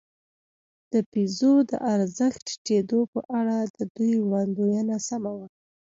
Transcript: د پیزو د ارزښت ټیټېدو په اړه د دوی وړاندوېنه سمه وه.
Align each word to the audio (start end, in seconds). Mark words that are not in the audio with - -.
د 0.91 0.93
پیزو 1.11 1.53
د 1.69 1.71
ارزښت 1.93 2.41
ټیټېدو 2.47 2.99
په 3.13 3.19
اړه 3.39 3.57
د 3.77 3.77
دوی 3.95 4.13
وړاندوېنه 4.25 4.95
سمه 5.07 5.31
وه. 5.37 5.47